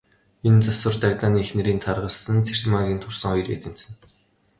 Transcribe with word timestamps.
Энэ 0.47 0.61
завсар, 0.65 0.93
Дагданы 1.03 1.37
эхнэрийн 1.45 1.81
таргалсан, 1.85 2.37
Цэрмаагийн 2.45 3.01
турсан 3.03 3.29
хоёр 3.33 3.47
яг 3.55 3.59
тэнцэнэ. 3.63 3.95